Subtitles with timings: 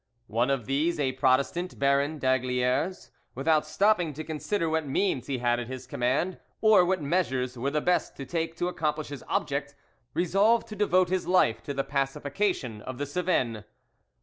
[0.33, 5.59] One of these, a Protestant, Baron d'Aygaliers, without stopping to consider what means he had
[5.59, 9.75] at his command or what measures were the best to take to accomplish his object,
[10.15, 13.63] resolved to devote his life to the pacification of the Cevennes.